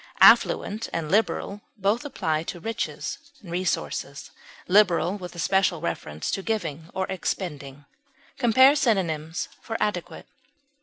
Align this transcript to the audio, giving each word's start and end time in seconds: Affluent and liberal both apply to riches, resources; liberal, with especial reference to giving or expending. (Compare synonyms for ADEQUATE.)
Affluent 0.21 0.89
and 0.91 1.11
liberal 1.11 1.61
both 1.77 2.03
apply 2.03 2.41
to 2.45 2.59
riches, 2.59 3.19
resources; 3.43 4.31
liberal, 4.67 5.15
with 5.15 5.35
especial 5.35 5.79
reference 5.79 6.31
to 6.31 6.41
giving 6.41 6.89
or 6.95 7.05
expending. 7.11 7.85
(Compare 8.39 8.75
synonyms 8.77 9.47
for 9.61 9.77
ADEQUATE.) 9.79 10.25